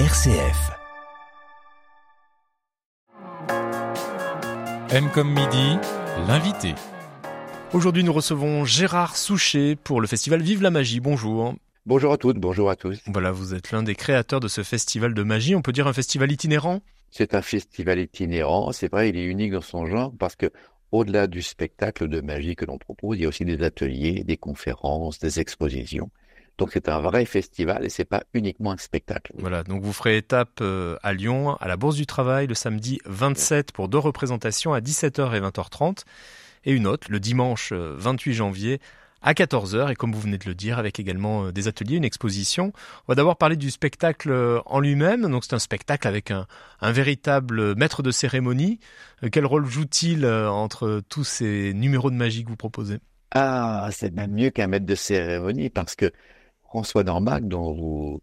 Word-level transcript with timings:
RCF. 0.00 0.72
M 4.90 5.08
comme 5.14 5.28
midi, 5.28 5.78
l'invité. 6.26 6.74
Aujourd'hui, 7.72 8.02
nous 8.02 8.12
recevons 8.12 8.64
Gérard 8.64 9.16
Souchet 9.16 9.76
pour 9.76 10.00
le 10.00 10.08
festival 10.08 10.42
Vive 10.42 10.62
la 10.62 10.72
magie. 10.72 10.98
Bonjour. 10.98 11.54
Bonjour 11.86 12.12
à 12.12 12.16
toutes, 12.16 12.38
bonjour 12.38 12.70
à 12.70 12.74
tous. 12.74 13.00
Voilà, 13.06 13.30
vous 13.30 13.54
êtes 13.54 13.70
l'un 13.70 13.84
des 13.84 13.94
créateurs 13.94 14.40
de 14.40 14.48
ce 14.48 14.64
festival 14.64 15.14
de 15.14 15.22
magie. 15.22 15.54
On 15.54 15.62
peut 15.62 15.70
dire 15.70 15.86
un 15.86 15.92
festival 15.92 16.32
itinérant? 16.32 16.80
C'est 17.12 17.36
un 17.36 17.42
festival 17.42 18.00
itinérant. 18.00 18.72
C'est 18.72 18.90
vrai, 18.90 19.10
il 19.10 19.16
est 19.16 19.24
unique 19.24 19.52
dans 19.52 19.60
son 19.60 19.86
genre 19.86 20.12
parce 20.18 20.34
que 20.34 20.50
au-delà 20.90 21.28
du 21.28 21.40
spectacle 21.40 22.08
de 22.08 22.20
magie 22.20 22.56
que 22.56 22.64
l'on 22.64 22.78
propose, 22.78 23.16
il 23.16 23.22
y 23.22 23.24
a 23.26 23.28
aussi 23.28 23.44
des 23.44 23.62
ateliers, 23.62 24.24
des 24.24 24.38
conférences, 24.38 25.20
des 25.20 25.38
expositions. 25.38 26.10
Donc 26.58 26.70
c'est 26.72 26.88
un 26.88 27.00
vrai 27.00 27.24
festival 27.24 27.84
et 27.84 27.88
c'est 27.88 28.04
pas 28.04 28.22
uniquement 28.32 28.70
un 28.70 28.76
spectacle. 28.76 29.32
Voilà, 29.38 29.64
donc 29.64 29.82
vous 29.82 29.92
ferez 29.92 30.16
étape 30.16 30.60
euh, 30.60 30.96
à 31.02 31.12
Lyon, 31.12 31.56
à 31.56 31.66
la 31.66 31.76
Bourse 31.76 31.96
du 31.96 32.06
Travail, 32.06 32.46
le 32.46 32.54
samedi 32.54 33.00
27 33.06 33.72
pour 33.72 33.88
deux 33.88 33.98
représentations 33.98 34.72
à 34.72 34.80
17h 34.80 35.34
et 35.34 35.40
20h30, 35.40 36.04
et 36.64 36.72
une 36.72 36.86
autre 36.86 37.08
le 37.10 37.18
dimanche 37.18 37.72
28 37.72 38.30
euh, 38.30 38.34
janvier 38.34 38.80
à 39.20 39.32
14h, 39.32 39.90
et 39.90 39.94
comme 39.96 40.12
vous 40.12 40.20
venez 40.20 40.36
de 40.36 40.46
le 40.46 40.54
dire, 40.54 40.78
avec 40.78 41.00
également 41.00 41.46
euh, 41.46 41.52
des 41.52 41.66
ateliers, 41.66 41.96
une 41.96 42.04
exposition. 42.04 42.72
On 43.08 43.12
va 43.12 43.14
d'abord 43.16 43.36
parler 43.36 43.56
du 43.56 43.70
spectacle 43.72 44.62
en 44.66 44.78
lui-même. 44.78 45.22
Donc 45.28 45.44
c'est 45.44 45.54
un 45.54 45.58
spectacle 45.58 46.06
avec 46.06 46.30
un, 46.30 46.46
un, 46.80 46.92
véritable 46.92 47.74
maître 47.74 48.02
de 48.02 48.12
cérémonie. 48.12 48.78
Quel 49.32 49.46
rôle 49.46 49.66
joue-t-il 49.66 50.24
entre 50.26 51.02
tous 51.08 51.24
ces 51.24 51.72
numéros 51.74 52.10
de 52.10 52.16
magie 52.16 52.44
que 52.44 52.50
vous 52.50 52.56
proposez? 52.56 52.98
Ah, 53.32 53.88
c'est 53.90 54.14
même 54.14 54.32
mieux 54.32 54.50
qu'un 54.50 54.68
maître 54.68 54.86
de 54.86 54.94
cérémonie 54.94 55.68
parce 55.68 55.96
que 55.96 56.12
François 56.74 57.04
Dormac, 57.04 57.46
dont 57.46 57.72
vous, 57.72 58.20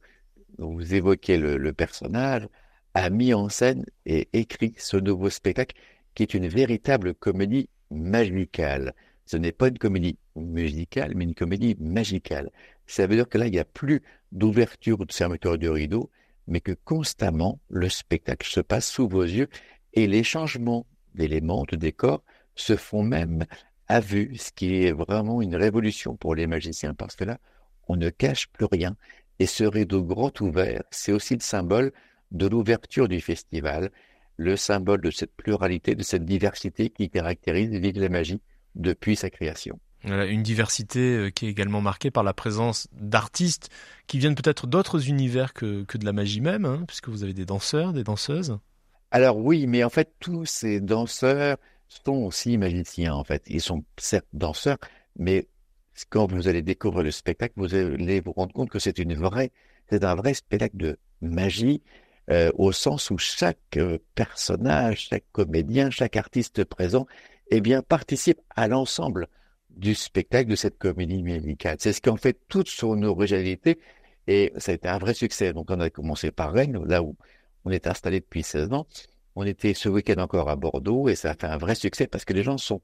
vous 0.57 0.93
évoquez 0.93 1.37
le, 1.37 1.71
personnage, 1.71 2.49
a 2.93 3.09
mis 3.09 3.33
en 3.33 3.47
scène 3.47 3.85
et 4.05 4.27
écrit 4.33 4.73
ce 4.77 4.97
nouveau 4.97 5.29
spectacle 5.29 5.77
qui 6.15 6.23
est 6.23 6.33
une 6.33 6.49
véritable 6.49 7.13
comédie 7.13 7.69
magicale. 7.91 8.93
Ce 9.25 9.37
n'est 9.37 9.53
pas 9.53 9.69
une 9.69 9.77
comédie 9.77 10.17
musicale, 10.35 11.13
mais 11.15 11.23
une 11.23 11.33
comédie 11.33 11.77
magicale. 11.79 12.51
Ça 12.87 13.07
veut 13.07 13.15
dire 13.15 13.29
que 13.29 13.37
là, 13.37 13.47
il 13.47 13.53
n'y 13.53 13.57
a 13.57 13.63
plus 13.63 14.01
d'ouverture 14.33 14.99
ou 14.99 15.05
de 15.05 15.13
fermeture 15.13 15.57
de 15.57 15.69
rideau, 15.69 16.09
mais 16.45 16.59
que 16.59 16.73
constamment, 16.83 17.61
le 17.69 17.87
spectacle 17.87 18.49
se 18.49 18.59
passe 18.59 18.91
sous 18.91 19.07
vos 19.07 19.23
yeux 19.23 19.47
et 19.93 20.07
les 20.07 20.23
changements 20.23 20.85
d'éléments, 21.15 21.63
de 21.69 21.77
décors 21.77 22.21
se 22.55 22.75
font 22.75 23.03
même 23.03 23.45
à 23.87 24.01
vue, 24.01 24.35
ce 24.35 24.51
qui 24.51 24.83
est 24.83 24.91
vraiment 24.91 25.41
une 25.41 25.55
révolution 25.55 26.17
pour 26.17 26.35
les 26.35 26.47
magiciens, 26.47 26.93
parce 26.93 27.15
que 27.15 27.23
là, 27.23 27.39
on 27.91 27.97
ne 27.97 28.09
cache 28.09 28.47
plus 28.47 28.65
rien. 28.65 28.95
Et 29.39 29.45
ce 29.45 29.63
rideau 29.63 30.03
grand 30.03 30.39
ouvert, 30.39 30.83
c'est 30.91 31.11
aussi 31.11 31.33
le 31.35 31.41
symbole 31.41 31.91
de 32.31 32.47
l'ouverture 32.47 33.09
du 33.09 33.19
festival, 33.19 33.91
le 34.37 34.55
symbole 34.55 35.01
de 35.01 35.11
cette 35.11 35.35
pluralité, 35.35 35.95
de 35.95 36.03
cette 36.03 36.25
diversité 36.25 36.89
qui 36.89 37.09
caractérise 37.09 37.69
Vive 37.69 37.99
la 37.99 38.09
magie 38.09 38.41
depuis 38.75 39.15
sa 39.15 39.29
création. 39.29 39.79
Une 40.03 40.41
diversité 40.41 40.99
euh, 40.99 41.29
qui 41.29 41.45
est 41.45 41.49
également 41.49 41.81
marquée 41.81 42.09
par 42.09 42.23
la 42.23 42.33
présence 42.33 42.87
d'artistes 42.93 43.69
qui 44.07 44.17
viennent 44.17 44.33
peut-être 44.33 44.65
d'autres 44.65 45.09
univers 45.09 45.53
que, 45.53 45.85
de 45.85 46.05
la 46.05 46.13
magie 46.13 46.41
même, 46.41 46.65
hein, 46.65 46.83
puisque 46.87 47.09
vous 47.09 47.23
avez 47.23 47.33
des 47.33 47.45
danseurs, 47.45 47.93
des 47.93 48.03
danseuses. 48.03 48.57
Alors 49.11 49.37
oui, 49.37 49.67
mais 49.67 49.83
en 49.83 49.89
fait, 49.89 50.13
tous 50.19 50.45
ces 50.45 50.79
danseurs 50.79 51.57
sont 51.87 52.13
aussi 52.13 52.57
magiciens, 52.57 53.13
en 53.13 53.23
fait. 53.23 53.43
Ils 53.47 53.61
sont 53.61 53.83
certes 53.97 54.25
danseurs, 54.33 54.77
mais 55.19 55.47
quand 56.09 56.31
vous 56.31 56.47
allez 56.47 56.61
découvrir 56.61 57.03
le 57.03 57.11
spectacle, 57.11 57.53
vous 57.57 57.73
allez 57.75 58.19
vous 58.21 58.31
rendre 58.33 58.53
compte 58.53 58.69
que 58.69 58.79
c'est 58.79 58.97
une 58.99 59.13
vraie, 59.15 59.51
c'est 59.89 60.03
un 60.03 60.15
vrai 60.15 60.33
spectacle 60.33 60.77
de 60.77 60.97
magie, 61.21 61.81
euh, 62.29 62.51
au 62.55 62.71
sens 62.71 63.09
où 63.11 63.17
chaque 63.17 63.57
euh, 63.77 63.97
personnage, 64.15 65.07
chaque 65.09 65.25
comédien, 65.31 65.89
chaque 65.89 66.15
artiste 66.17 66.63
présent, 66.63 67.07
eh 67.49 67.61
bien, 67.61 67.81
participe 67.81 68.39
à 68.55 68.67
l'ensemble 68.67 69.27
du 69.69 69.95
spectacle 69.95 70.49
de 70.49 70.55
cette 70.55 70.77
comédie 70.77 71.23
musicale. 71.23 71.77
C'est 71.79 71.93
ce 71.93 72.01
qui 72.01 72.09
en 72.09 72.17
fait 72.17 72.39
toute 72.47 72.69
son 72.69 73.03
originalité 73.03 73.79
et 74.27 74.53
ça 74.57 74.71
a 74.71 74.75
été 74.75 74.87
un 74.87 74.97
vrai 74.97 75.13
succès. 75.13 75.53
Donc, 75.53 75.71
on 75.71 75.79
a 75.79 75.89
commencé 75.89 76.31
par 76.31 76.53
Rennes, 76.53 76.81
là 76.85 77.01
où 77.03 77.15
on 77.65 77.71
est 77.71 77.87
installé 77.87 78.19
depuis 78.19 78.43
16 78.43 78.71
ans. 78.73 78.87
On 79.35 79.43
était 79.43 79.73
ce 79.73 79.89
week-end 79.89 80.21
encore 80.21 80.49
à 80.49 80.55
Bordeaux 80.55 81.09
et 81.09 81.15
ça 81.15 81.31
a 81.31 81.33
fait 81.33 81.47
un 81.47 81.57
vrai 81.57 81.75
succès 81.75 82.07
parce 82.07 82.25
que 82.25 82.33
les 82.33 82.43
gens 82.43 82.57
sont 82.57 82.81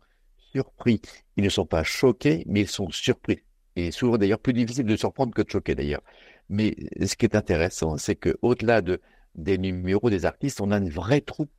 surpris. 0.57 1.01
Ils 1.35 1.43
ne 1.43 1.49
sont 1.49 1.65
pas 1.65 1.83
choqués, 1.83 2.43
mais 2.47 2.61
ils 2.61 2.67
sont 2.67 2.89
surpris. 2.89 3.39
Et 3.75 3.91
souvent 3.91 4.17
d'ailleurs 4.17 4.39
plus 4.39 4.53
difficile 4.53 4.85
de 4.85 4.95
surprendre 4.95 5.33
que 5.33 5.43
de 5.43 5.49
choquer 5.49 5.75
d'ailleurs. 5.75 6.01
Mais 6.49 6.75
ce 7.05 7.15
qui 7.15 7.25
est 7.25 7.35
intéressant, 7.35 7.97
c'est 7.97 8.15
que 8.15 8.37
au-delà 8.41 8.81
de, 8.81 8.99
des 9.35 9.57
numéros 9.57 10.09
des 10.09 10.25
artistes, 10.25 10.61
on 10.61 10.71
a 10.71 10.77
une 10.77 10.89
vraie 10.89 11.21
troupe, 11.21 11.51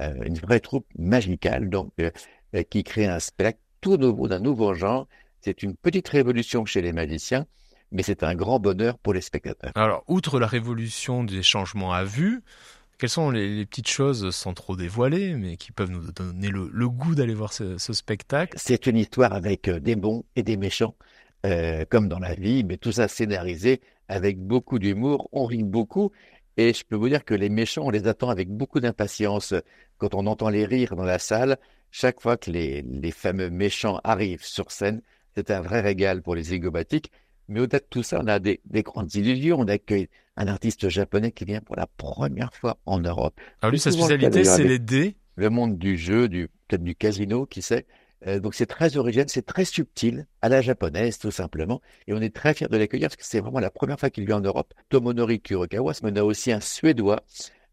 euh, 0.00 0.14
une 0.24 0.38
vraie 0.38 0.60
troupe 0.60 0.86
magicale, 0.98 1.68
donc 1.68 1.92
euh, 2.00 2.10
euh, 2.54 2.62
qui 2.62 2.82
crée 2.82 3.06
un 3.06 3.20
spectacle 3.20 3.58
tout 3.80 3.96
nouveau, 3.96 4.28
d'un 4.28 4.40
nouveau 4.40 4.72
genre. 4.74 5.06
C'est 5.42 5.62
une 5.62 5.76
petite 5.76 6.08
révolution 6.08 6.64
chez 6.64 6.80
les 6.80 6.92
magiciens, 6.92 7.46
mais 7.92 8.02
c'est 8.02 8.22
un 8.22 8.34
grand 8.34 8.58
bonheur 8.58 8.98
pour 8.98 9.12
les 9.12 9.20
spectateurs. 9.20 9.72
Alors, 9.74 10.04
outre 10.06 10.38
la 10.38 10.46
révolution 10.46 11.24
des 11.24 11.42
changements 11.42 11.92
à 11.92 12.04
vue, 12.04 12.42
quelles 13.00 13.08
sont 13.08 13.30
les, 13.30 13.64
petites 13.64 13.88
choses, 13.88 14.30
sans 14.30 14.52
trop 14.52 14.76
dévoiler, 14.76 15.34
mais 15.34 15.56
qui 15.56 15.72
peuvent 15.72 15.90
nous 15.90 16.12
donner 16.12 16.48
le, 16.48 16.88
goût 16.88 17.14
d'aller 17.14 17.32
voir 17.32 17.52
ce, 17.52 17.78
spectacle? 17.78 18.58
C'est 18.60 18.86
une 18.86 18.98
histoire 18.98 19.32
avec 19.32 19.68
euh, 19.68 19.80
des 19.80 19.96
bons 19.96 20.24
et 20.36 20.42
des 20.42 20.58
méchants, 20.58 20.94
euh, 21.46 21.86
comme 21.88 22.08
dans 22.08 22.18
la 22.18 22.34
vie, 22.34 22.62
mais 22.62 22.76
tout 22.76 22.92
ça 22.92 23.08
scénarisé 23.08 23.80
avec 24.08 24.38
beaucoup 24.38 24.78
d'humour. 24.78 25.30
On 25.32 25.46
rit 25.46 25.62
beaucoup. 25.62 26.12
Et 26.58 26.74
je 26.74 26.84
peux 26.84 26.96
vous 26.96 27.08
dire 27.08 27.24
que 27.24 27.34
les 27.34 27.48
méchants, 27.48 27.86
on 27.86 27.90
les 27.90 28.06
attend 28.06 28.28
avec 28.28 28.50
beaucoup 28.50 28.80
d'impatience. 28.80 29.54
Quand 29.96 30.14
on 30.14 30.26
entend 30.26 30.50
les 30.50 30.66
rires 30.66 30.94
dans 30.94 31.04
la 31.04 31.18
salle, 31.18 31.56
chaque 31.90 32.20
fois 32.20 32.36
que 32.36 32.50
les, 32.50 32.82
les 32.82 33.12
fameux 33.12 33.48
méchants 33.48 33.98
arrivent 34.04 34.44
sur 34.44 34.70
scène, 34.70 35.00
c'est 35.34 35.50
un 35.50 35.62
vrai 35.62 35.80
régal 35.80 36.20
pour 36.20 36.34
les 36.34 36.52
égobatiques. 36.52 37.10
Mais 37.50 37.60
au-delà 37.60 37.80
de 37.80 37.86
tout 37.90 38.04
ça, 38.04 38.20
on 38.22 38.28
a 38.28 38.38
des, 38.38 38.60
grandes 38.74 39.12
illusions. 39.14 39.58
On 39.58 39.66
accueille 39.68 40.08
un 40.40 40.48
artiste 40.48 40.88
japonais 40.88 41.32
qui 41.32 41.44
vient 41.44 41.60
pour 41.60 41.76
la 41.76 41.86
première 41.86 42.54
fois 42.54 42.78
en 42.86 42.98
Europe. 42.98 43.38
Alors 43.60 43.72
lui, 43.72 43.78
sa 43.78 43.92
spécialité, 43.92 44.44
c'est 44.44 44.64
les 44.64 44.78
dés. 44.78 45.16
Le 45.36 45.50
monde 45.50 45.76
du 45.76 45.98
jeu, 45.98 46.28
du 46.28 46.48
peut-être 46.66 46.82
du 46.82 46.94
casino, 46.94 47.44
qui 47.44 47.60
sait. 47.60 47.86
Euh, 48.26 48.40
donc 48.40 48.54
c'est 48.54 48.66
très 48.66 48.96
original, 48.96 49.28
c'est 49.28 49.44
très 49.44 49.66
subtil, 49.66 50.26
à 50.40 50.48
la 50.48 50.62
japonaise 50.62 51.18
tout 51.18 51.30
simplement. 51.30 51.82
Et 52.06 52.14
on 52.14 52.20
est 52.20 52.34
très 52.34 52.54
fiers 52.54 52.68
de 52.68 52.76
l'accueillir 52.76 53.08
parce 53.08 53.16
que 53.16 53.24
c'est 53.24 53.40
vraiment 53.40 53.60
la 53.60 53.70
première 53.70 54.00
fois 54.00 54.08
qu'il 54.08 54.24
vient 54.24 54.38
en 54.38 54.40
Europe. 54.40 54.72
Tomonori 54.88 55.40
Kurokawa, 55.40 55.92
mais 56.02 56.12
on 56.12 56.16
a 56.16 56.22
aussi 56.22 56.52
un 56.52 56.60
Suédois, 56.60 57.22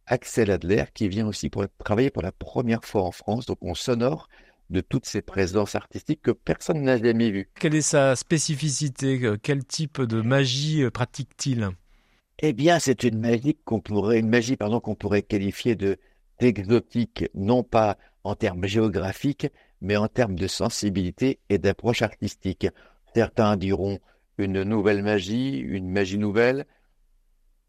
Axel 0.05 0.51
Adler, 0.51 0.85
qui 0.94 1.07
vient 1.07 1.28
aussi 1.28 1.49
pour 1.49 1.66
travailler 1.84 2.09
pour 2.09 2.23
la 2.23 2.34
première 2.34 2.84
fois 2.84 3.03
en 3.03 3.11
France. 3.11 3.45
Donc 3.45 3.59
on 3.61 3.75
sonore 3.75 4.28
de 4.69 4.81
toutes 4.81 5.05
ces 5.05 5.22
présences 5.22 5.75
artistiques 5.75 6.22
que 6.22 6.31
personne 6.31 6.81
n'a 6.81 6.97
jamais 6.97 7.31
vues. 7.31 7.49
Quelle 7.57 7.75
est 7.75 7.81
sa 7.81 8.17
spécificité? 8.17 9.22
Quel 9.41 9.66
type 9.66 10.01
de 10.01 10.22
magie 10.22 10.84
euh, 10.84 10.91
pratique-t-il? 10.91 11.69
Eh 12.39 12.53
bien, 12.53 12.77
c'est 12.77 13.03
une 13.03 13.19
magie 13.19 13.57
qu'on 13.65 13.79
pourrait, 13.79 14.19
une 14.19 14.29
magie 14.29 14.57
pardon 14.57 14.79
qu'on 14.79 14.93
pourrait 14.95 15.23
qualifier 15.23 15.75
de 15.75 15.97
d'exotique, 16.39 17.25
non 17.33 17.63
pas 17.63 17.97
en 18.23 18.35
termes 18.35 18.67
géographiques, 18.67 19.47
mais 19.81 19.97
en 19.97 20.07
termes 20.07 20.35
de 20.35 20.45
sensibilité 20.45 21.39
et 21.49 21.57
d'approche 21.57 22.03
artistique. 22.03 22.67
Certains 23.15 23.57
diront 23.57 23.97
une 24.37 24.61
nouvelle 24.61 25.01
magie, 25.01 25.57
une 25.57 25.89
magie 25.89 26.19
nouvelle. 26.19 26.67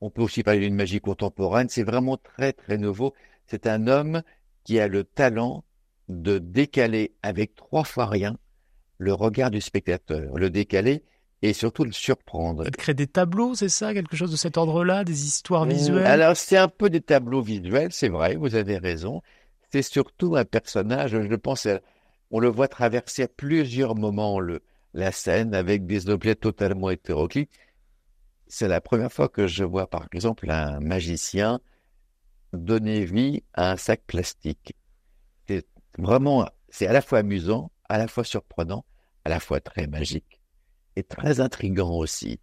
On 0.03 0.11
peut 0.11 0.21
aussi 0.21 0.43
parler 0.43 0.61
d'une 0.61 0.75
magie 0.75 1.01
contemporaine. 1.01 1.71
C'est 1.71 1.83
vraiment 1.83 2.19
très 2.19 2.53
très 2.53 2.77
nouveau. 2.77 3.15
C'est 3.47 3.67
un 3.67 3.87
homme 3.87 4.23
qui 4.65 4.79
a 4.81 4.87
le 4.87 5.05
talent 5.05 5.65
de 6.09 6.37
décaler 6.39 7.15
avec 7.23 7.55
trois 7.55 7.85
fois 7.85 8.05
rien 8.05 8.37
le 8.99 9.15
regard 9.15 9.51
du 9.51 9.63
spectateur, 9.63 10.37
le 10.37 10.51
décaler 10.51 11.05
et 11.43 11.53
surtout 11.53 11.85
le 11.85 11.93
surprendre. 11.93 12.69
Créer 12.71 12.95
des 12.95 13.07
tableaux, 13.07 13.55
c'est 13.55 13.69
ça, 13.69 13.95
quelque 13.95 14.17
chose 14.17 14.31
de 14.31 14.37
cet 14.37 14.57
ordre-là, 14.57 15.05
des 15.05 15.27
histoires 15.27 15.67
mmh, 15.67 15.71
visuelles? 15.71 16.07
Alors 16.07 16.37
c'est 16.37 16.57
un 16.57 16.69
peu 16.69 16.91
des 16.91 17.01
tableaux 17.01 17.43
visuels, 17.43 17.93
c'est 17.93 18.09
vrai, 18.09 18.37
vous 18.37 18.55
avez 18.55 18.79
raison. 18.79 19.23
C'est 19.71 19.83
surtout 19.83 20.37
un 20.37 20.45
personnage, 20.45 21.11
je 21.11 21.35
pense, 21.35 21.69
on 22.31 22.41
le 22.41 22.49
voit 22.49 22.69
traverser 22.69 23.25
à 23.25 23.29
plusieurs 23.29 23.95
moments 23.95 24.41
le, 24.41 24.63
la 24.95 25.13
scène 25.13 25.55
avec 25.55 25.87
des 25.87 26.09
objets 26.09 26.35
totalement 26.35 26.91
hétéroclites. 26.91 27.51
C'est 28.47 28.69
la 28.69 28.81
première 28.81 29.13
fois 29.13 29.29
que 29.29 29.47
je 29.47 29.63
vois, 29.63 29.89
par 29.89 30.07
exemple, 30.13 30.51
un 30.51 30.81
magicien 30.81 31.61
donner 32.55 33.05
vie 33.05 33.43
à 33.53 33.73
un 33.73 33.77
sac 33.77 34.03
plastique. 34.07 34.75
Vraiment, 35.99 36.49
c'est 36.71 36.87
à 36.87 36.93
la 36.93 37.03
fois 37.03 37.19
amusant, 37.19 37.71
à 37.89 37.99
la 37.99 38.09
fois 38.09 38.25
surprenant, 38.25 38.85
à 39.25 39.29
la 39.29 39.39
fois 39.39 39.61
très 39.61 39.87
magique 39.87 40.38
et 40.99 41.05
très 41.05 41.41
intrigant 41.41 41.93
aussi. 41.93 42.41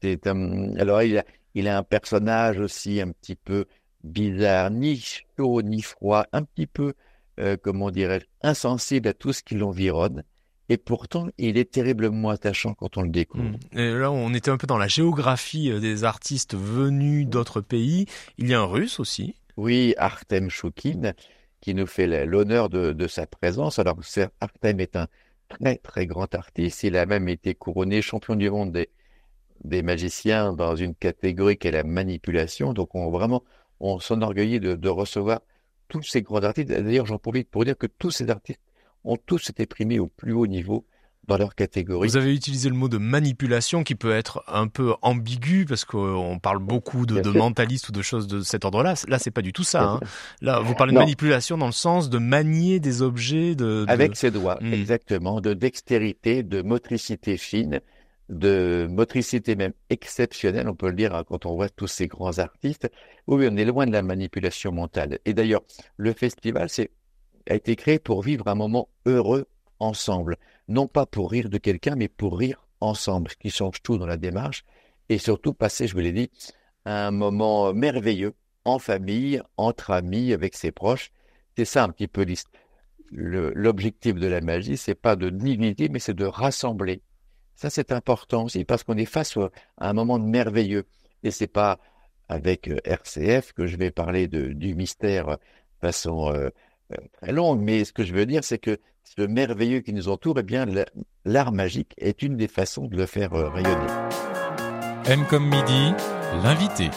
C'est, 0.00 0.26
euh, 0.26 0.74
alors, 0.78 1.02
il 1.02 1.18
a, 1.18 1.24
il 1.54 1.66
a 1.66 1.76
un 1.76 1.82
personnage 1.82 2.58
aussi 2.60 3.00
un 3.00 3.10
petit 3.10 3.34
peu 3.34 3.66
bizarre, 4.04 4.70
ni 4.70 5.04
chaud 5.36 5.62
ni 5.62 5.82
froid, 5.82 6.24
un 6.32 6.44
petit 6.44 6.68
peu, 6.68 6.94
euh, 7.40 7.56
comment 7.60 7.90
dirais-je, 7.90 8.26
insensible 8.42 9.08
à 9.08 9.14
tout 9.14 9.32
ce 9.32 9.42
qui 9.42 9.56
l'environne. 9.56 10.22
et 10.70 10.76
pourtant 10.76 11.28
il 11.38 11.56
est 11.56 11.72
terriblement 11.72 12.28
attachant 12.28 12.74
quand 12.74 12.96
on 12.96 13.02
le 13.02 13.08
découvre. 13.08 13.44
Hmm. 13.72 13.78
Et 13.78 13.90
là, 13.92 14.12
on 14.12 14.32
était 14.34 14.50
un 14.50 14.58
peu 14.58 14.66
dans 14.68 14.78
la 14.78 14.86
géographie 14.86 15.70
euh, 15.70 15.80
des 15.80 16.04
artistes 16.04 16.54
venus 16.54 17.26
d'autres 17.26 17.60
pays. 17.60 18.06
Il 18.36 18.48
y 18.48 18.54
a 18.54 18.60
un 18.60 18.66
russe 18.66 19.00
aussi. 19.00 19.34
Oui, 19.56 19.94
Artem 19.96 20.50
Choukine, 20.50 21.14
qui 21.60 21.74
nous 21.74 21.86
fait 21.86 22.26
l'honneur 22.26 22.68
de, 22.68 23.06
sa 23.08 23.26
présence. 23.26 23.80
Alors, 23.80 23.98
Artem 24.40 24.78
est 24.78 24.94
un 24.94 25.08
très 25.48 25.76
très 25.76 26.06
grand 26.06 26.34
artiste. 26.34 26.82
Il 26.84 26.96
a 26.96 27.06
même 27.06 27.28
été 27.28 27.54
couronné 27.54 28.02
champion 28.02 28.36
du 28.36 28.50
monde 28.50 28.72
des, 29.64 29.82
magiciens 29.82 30.52
dans 30.52 30.76
une 30.76 30.94
catégorie 30.94 31.56
qui 31.58 31.68
est 31.68 31.72
la 31.72 31.84
manipulation. 31.84 32.72
Donc, 32.72 32.94
on 32.94 33.10
vraiment, 33.10 33.44
on 33.80 33.98
s'enorgueillit 33.98 34.60
de 34.60 34.88
recevoir 34.88 35.40
tous 35.88 36.02
ces 36.02 36.22
grands 36.22 36.42
artistes. 36.42 36.68
D'ailleurs, 36.70 37.06
j'en 37.06 37.18
profite 37.18 37.50
pour 37.50 37.64
dire 37.64 37.76
que 37.76 37.86
tous 37.86 38.10
ces 38.10 38.30
artistes 38.30 38.60
ont 39.04 39.16
tous 39.16 39.50
été 39.50 39.66
primés 39.66 39.98
au 39.98 40.06
plus 40.06 40.32
haut 40.32 40.46
niveau 40.46 40.86
dans 41.26 41.36
leur 41.36 41.54
catégorie. 41.54 42.08
Vous 42.08 42.16
avez 42.16 42.34
utilisé 42.34 42.68
le 42.68 42.74
mot 42.74 42.88
de 42.88 42.98
manipulation 42.98 43.84
qui 43.84 43.94
peut 43.94 44.12
être 44.12 44.42
un 44.46 44.66
peu 44.66 44.94
ambigu 45.02 45.66
parce 45.66 45.84
qu'on 45.84 46.38
parle 46.42 46.58
beaucoup 46.58 47.04
de, 47.06 47.20
de 47.20 47.30
mentalistes 47.30 47.88
ou 47.90 47.92
de 47.92 48.02
choses 48.02 48.26
de 48.26 48.40
cet 48.40 48.64
ordre-là. 48.64 48.94
Là, 49.08 49.18
c'est 49.18 49.30
pas 49.30 49.42
du 49.42 49.52
tout 49.52 49.64
ça. 49.64 49.82
Hein. 49.82 50.00
Là, 50.40 50.60
vous 50.60 50.74
parlez 50.74 50.92
de 50.92 50.98
manipulation 50.98 51.58
dans 51.58 51.66
le 51.66 51.72
sens 51.72 52.08
de 52.08 52.18
manier 52.18 52.80
des 52.80 53.02
objets 53.02 53.54
de, 53.54 53.84
avec 53.88 54.16
ses 54.16 54.30
doigts, 54.30 54.58
hmm. 54.60 54.72
exactement, 54.72 55.40
de 55.40 55.52
dextérité, 55.52 56.42
de 56.42 56.62
motricité 56.62 57.36
fine, 57.36 57.80
de 58.28 58.86
motricité 58.90 59.56
même 59.56 59.72
exceptionnelle, 59.90 60.68
on 60.68 60.74
peut 60.74 60.88
le 60.88 60.96
dire 60.96 61.14
hein, 61.14 61.24
quand 61.26 61.46
on 61.46 61.54
voit 61.54 61.68
tous 61.68 61.86
ces 61.86 62.06
grands 62.06 62.38
artistes. 62.38 62.90
Oui, 63.26 63.48
on 63.50 63.56
est 63.56 63.64
loin 63.64 63.86
de 63.86 63.92
la 63.92 64.02
manipulation 64.02 64.72
mentale. 64.72 65.18
Et 65.24 65.34
d'ailleurs, 65.34 65.62
le 65.96 66.12
festival 66.12 66.68
c'est, 66.68 66.90
a 67.48 67.54
été 67.54 67.76
créé 67.76 67.98
pour 67.98 68.22
vivre 68.22 68.48
un 68.48 68.54
moment 68.54 68.88
heureux 69.06 69.46
ensemble. 69.78 70.36
Non 70.68 70.86
pas 70.86 71.06
pour 71.06 71.30
rire 71.30 71.48
de 71.48 71.58
quelqu'un, 71.58 71.96
mais 71.96 72.08
pour 72.08 72.38
rire 72.38 72.66
ensemble, 72.80 73.30
qui 73.40 73.50
change 73.50 73.82
tout 73.82 73.98
dans 73.98 74.06
la 74.06 74.16
démarche. 74.16 74.64
Et 75.08 75.18
surtout 75.18 75.54
passer, 75.54 75.86
je 75.86 75.94
vous 75.94 76.00
l'ai 76.00 76.12
dit, 76.12 76.30
un 76.84 77.10
moment 77.10 77.72
merveilleux 77.72 78.34
en 78.64 78.78
famille, 78.78 79.42
entre 79.56 79.90
amis, 79.90 80.32
avec 80.32 80.54
ses 80.54 80.70
proches. 80.70 81.10
C'est 81.56 81.64
ça 81.64 81.84
un 81.84 81.88
petit 81.88 82.08
peu 82.08 82.26
l'objectif 83.10 84.14
de 84.14 84.26
la 84.26 84.40
magie, 84.40 84.76
c'est 84.76 84.94
pas 84.94 85.16
de 85.16 85.30
dignité, 85.30 85.88
mais 85.88 85.98
c'est 85.98 86.14
de 86.14 86.26
rassembler 86.26 87.02
ça, 87.58 87.70
c'est 87.70 87.90
important 87.90 88.44
aussi 88.44 88.64
parce 88.64 88.84
qu'on 88.84 88.96
est 88.96 89.04
face 89.04 89.36
à 89.36 89.90
un 89.90 89.92
moment 89.92 90.20
merveilleux. 90.20 90.86
Et 91.24 91.32
c'est 91.32 91.48
pas 91.48 91.80
avec 92.28 92.68
euh, 92.68 92.78
RCF 92.84 93.52
que 93.52 93.66
je 93.66 93.76
vais 93.76 93.90
parler 93.90 94.28
du 94.28 94.76
mystère 94.76 95.26
de 95.26 95.38
façon 95.80 96.32
euh, 96.32 96.34
euh, 96.36 96.50
très 97.20 97.32
longue, 97.32 97.60
mais 97.60 97.84
ce 97.84 97.92
que 97.92 98.04
je 98.04 98.14
veux 98.14 98.26
dire, 98.26 98.44
c'est 98.44 98.58
que 98.58 98.78
ce 99.04 99.22
merveilleux 99.22 99.80
qui 99.80 99.92
nous 99.92 100.08
entoure, 100.08 100.38
eh 100.38 100.42
bien, 100.42 100.66
l'art 101.24 101.52
magique 101.52 101.94
est 101.98 102.22
une 102.22 102.36
des 102.36 102.48
façons 102.48 102.86
de 102.86 102.96
le 102.96 103.06
faire 103.06 103.32
rayonner. 103.32 103.92
M 105.06 105.24
comme 105.28 105.48
midi, 105.48 105.92
l'invité. 106.42 106.90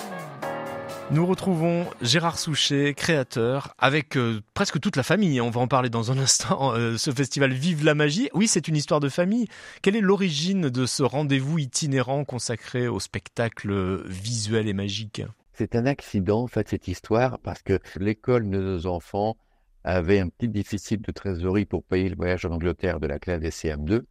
Nous 1.12 1.26
retrouvons 1.26 1.88
Gérard 2.02 2.40
Souchet, 2.40 2.94
créateur, 2.94 3.76
avec 3.78 4.16
euh, 4.16 4.40
presque 4.54 4.80
toute 4.80 4.96
la 4.96 5.04
famille. 5.04 5.42
On 5.42 5.50
va 5.50 5.60
en 5.60 5.68
parler 5.68 5.90
dans 5.90 6.12
un 6.12 6.18
instant. 6.18 6.74
Euh, 6.82 6.98
ce 6.98 7.12
festival 7.12 7.52
Vive 7.52 7.84
la 7.84 7.96
magie. 7.96 8.30
Oui, 8.34 8.48
c'est 8.48 8.70
une 8.70 8.78
histoire 8.78 9.02
de 9.02 9.10
famille. 9.10 9.48
Quelle 9.82 9.98
est 9.98 10.02
l'origine 10.02 10.70
de 10.70 10.86
ce 10.86 11.04
rendez-vous 11.04 11.60
itinérant 11.60 12.24
consacré 12.24 12.88
au 12.88 13.02
spectacle 13.02 14.04
visuel 14.06 14.70
et 14.70 14.74
magique? 14.74 15.22
C'est 15.54 15.76
un 15.76 15.86
accident, 15.86 16.44
en 16.44 16.48
fait, 16.48 16.70
cette 16.70 16.88
histoire, 16.88 17.40
parce 17.40 17.62
que 17.62 17.80
l'école 17.98 18.50
de 18.50 18.58
nos 18.58 18.86
enfants 18.86 19.36
avait 19.84 20.20
un 20.20 20.30
petit 20.30 20.50
déficit 20.50 21.02
de 21.02 21.12
trésorerie 21.12 21.66
pour 21.66 21.84
payer 21.84 22.10
le 22.10 22.16
voyage 22.16 22.46
en 22.46 22.52
Angleterre 22.52 23.00
de 23.00 23.08
la 23.08 23.20
classe 23.20 23.40
des 23.40 23.50
CM2. 23.50 24.04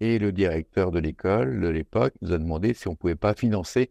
Et 0.00 0.18
le 0.18 0.32
directeur 0.32 0.90
de 0.90 0.98
l'école 0.98 1.60
de 1.60 1.68
l'époque 1.68 2.14
nous 2.22 2.32
a 2.32 2.38
demandé 2.38 2.74
si 2.74 2.88
on 2.88 2.92
ne 2.92 2.96
pouvait 2.96 3.14
pas 3.14 3.34
financer 3.34 3.90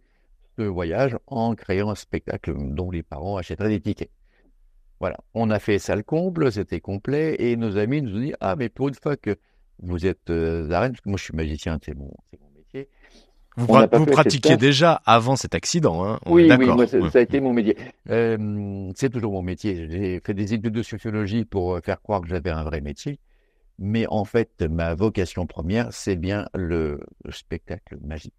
voyage 0.68 1.18
en 1.28 1.56
créant 1.56 1.90
un 1.90 1.96
spectacle 1.96 2.54
dont 2.58 2.92
les 2.92 3.04
parents 3.04 3.38
achèteraient 3.38 3.70
des 3.70 3.82
tickets. 3.82 4.12
Voilà, 5.00 5.18
on 5.34 5.50
a 5.50 5.60
fait 5.60 5.80
ça 5.80 5.96
le 5.96 6.04
comble, 6.04 6.52
c'était 6.52 6.80
complet, 6.80 7.36
et 7.40 7.56
nos 7.56 7.78
amis 7.78 8.02
nous 8.02 8.16
ont 8.16 8.20
dit 8.20 8.34
Ah, 8.40 8.56
mais 8.56 8.70
pour 8.70 8.88
une 8.88 8.94
fois 8.94 9.18
que 9.18 9.36
vous 9.80 10.06
êtes 10.06 10.30
euh, 10.30 10.70
arène, 10.72 10.92
parce 10.92 11.02
que 11.02 11.10
moi 11.10 11.18
je 11.18 11.24
suis 11.24 11.36
magicien, 11.36 11.80
c'est 11.84 11.96
mon, 11.96 12.14
métier. 12.32 12.51
Vous, 13.58 13.68
pratiquiez 14.06 14.56
déjà 14.56 15.02
avant 15.06 15.36
cet 15.36 15.56
accident, 15.56 16.06
hein 16.06 16.20
Oui, 16.26 16.50
oui, 16.50 16.66
moi, 16.68 16.88
ça, 16.88 16.98
a 17.16 17.22
été 17.22 17.42
mon 17.42 17.54
métier. 17.54 17.76
Euh, 18.10 18.90
c'est 18.96 19.10
toujours 19.10 19.34
mon 19.34 19.42
métier. 19.42 19.90
J'ai 19.90 20.22
fait 20.26 20.34
des 20.34 20.54
études 20.54 20.74
de 20.74 20.84
sociologie 20.84 21.44
pour 21.44 21.76
euh, 21.76 21.82
faire 21.82 22.02
croire 22.02 22.22
que 22.22 22.28
j'avais 22.28 22.50
un 22.50 22.64
vrai 22.64 22.80
métier. 22.80 23.20
Mais 23.78 24.06
en 24.08 24.24
fait, 24.24 24.62
ma 24.62 24.94
vocation 24.94 25.48
première, 25.48 25.92
c'est 25.92 26.16
bien 26.16 26.48
le 26.54 27.02
spectacle 27.30 27.98
magique. 28.02 28.34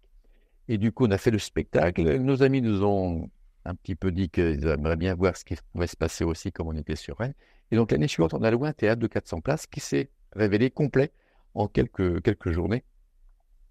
Et 0.67 0.77
du 0.77 0.91
coup, 0.91 1.05
on 1.05 1.11
a 1.11 1.17
fait 1.17 1.31
le 1.31 1.39
spectacle. 1.39 2.17
Nos 2.17 2.41
amis 2.41 2.61
nous 2.61 2.83
ont 2.83 3.29
un 3.65 3.75
petit 3.75 3.95
peu 3.95 4.11
dit 4.11 4.29
qu'ils 4.29 4.65
aimeraient 4.67 4.95
bien 4.95 5.13
voir 5.15 5.37
ce 5.37 5.45
qui 5.45 5.55
pouvait 5.73 5.87
se 5.87 5.97
passer 5.97 6.23
aussi 6.23 6.51
comme 6.51 6.67
on 6.67 6.75
était 6.75 6.95
sur 6.95 7.21
elle. 7.21 7.33
Et 7.71 7.75
donc 7.75 7.91
l'année 7.91 8.07
suivante, 8.07 8.33
on 8.33 8.43
a 8.43 8.51
loué 8.51 8.69
un 8.69 8.73
théâtre 8.73 9.01
de 9.01 9.07
400 9.07 9.41
places 9.41 9.67
qui 9.67 9.79
s'est 9.79 10.09
révélé 10.35 10.69
complet 10.69 11.11
en 11.53 11.67
quelques, 11.67 12.21
quelques 12.21 12.51
journées, 12.51 12.83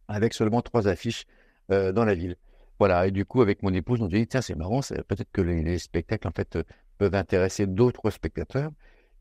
avec 0.09 0.35
seulement 0.35 0.63
trois 0.63 0.89
affiches 0.89 1.25
euh, 1.71 1.93
dans 1.93 2.05
la 2.05 2.15
ville. 2.15 2.37
Voilà, 2.79 3.07
et 3.07 3.11
du 3.11 3.25
coup, 3.25 3.43
avec 3.43 3.63
mon 3.63 3.73
épouse, 3.73 4.01
on 4.03 4.09
dit, 4.09 4.27
tiens, 4.27 4.43
c'est 4.43 4.57
marrant, 4.57 4.81
peut-être 4.81 5.31
que 5.33 5.41
les, 5.41 5.79
spectacles, 5.79 6.27
en 6.27 6.33
fait, 6.33 6.59
peuvent 6.99 7.15
intéresser 7.15 7.67
d'autres 7.67 8.11
spectateurs. 8.11 8.71